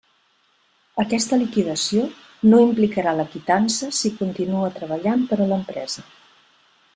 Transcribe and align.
Aquesta 1.01 1.37
liquidació 1.41 2.05
no 2.53 2.61
implicarà 2.69 3.13
la 3.19 3.27
quitança 3.35 3.91
si 3.99 4.13
continua 4.23 4.73
treballant 4.79 5.23
per 5.33 5.39
a 5.43 5.49
l'empresa. 5.53 6.09